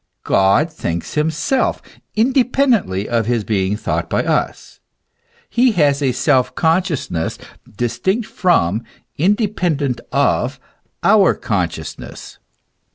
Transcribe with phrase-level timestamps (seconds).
[0.23, 1.79] God thinks himself,
[2.15, 4.79] inde pendently of his being thought by us:
[5.47, 7.37] he has a self conscious ness
[7.77, 8.83] distinct from,
[9.19, 10.59] independent of,
[11.03, 12.39] our consciousness.